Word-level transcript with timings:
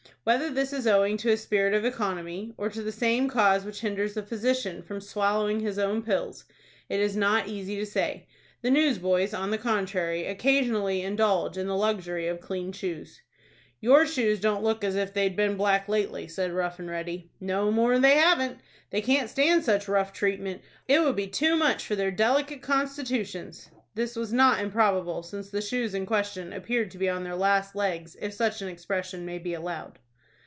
Whether 0.23 0.51
this 0.51 0.71
is 0.71 0.85
owing 0.85 1.17
to 1.17 1.31
a 1.31 1.37
spirit 1.37 1.73
of 1.73 1.83
economy, 1.83 2.53
or 2.55 2.69
to 2.69 2.83
the 2.83 2.91
same 2.91 3.27
cause 3.27 3.65
which 3.65 3.79
hinders 3.81 4.15
a 4.15 4.21
physician 4.21 4.83
from 4.83 5.01
swallowing 5.01 5.61
his 5.61 5.79
own 5.79 6.03
pills, 6.03 6.45
it 6.89 6.99
is 6.99 7.15
not 7.17 7.47
easy 7.47 7.75
to 7.77 7.87
say. 7.87 8.27
The 8.61 8.69
newsboys, 8.69 9.33
on 9.33 9.49
the 9.49 9.57
contrary, 9.57 10.27
occasionally 10.27 11.01
indulge 11.01 11.57
in 11.57 11.65
the 11.65 11.75
luxury 11.75 12.27
of 12.27 12.39
clean 12.39 12.71
shoes. 12.71 13.23
"Your 13.79 14.05
shoes 14.05 14.39
don't 14.39 14.61
look 14.61 14.83
as 14.83 14.95
if 14.95 15.11
they'd 15.11 15.35
been 15.35 15.57
blacked 15.57 15.89
lately," 15.89 16.27
said 16.27 16.53
Rough 16.53 16.77
and 16.77 16.87
Ready. 16.87 17.31
"No 17.39 17.71
more 17.71 17.97
they 17.97 18.13
haven't. 18.17 18.59
They 18.91 19.01
can't 19.01 19.27
stand 19.27 19.65
such 19.65 19.87
rough 19.87 20.13
treatment. 20.13 20.61
It 20.87 21.01
would 21.01 21.15
be 21.15 21.25
too 21.25 21.55
much 21.55 21.83
for 21.87 21.95
their 21.95 22.11
delicate 22.11 22.61
constitutions." 22.61 23.69
This 23.95 24.15
was 24.15 24.31
not 24.31 24.59
improbable, 24.61 25.23
since 25.23 25.49
the 25.49 25.63
shoes 25.63 25.95
in 25.95 26.05
question 26.05 26.53
appeared 26.53 26.91
to 26.91 26.99
be 26.99 27.09
on 27.09 27.23
their 27.23 27.35
last 27.35 27.75
legs, 27.75 28.15
if 28.21 28.33
such 28.33 28.61
an 28.61 28.67
expression 28.67 29.25
may 29.25 29.39
be 29.39 29.55
allowed. 29.55 29.97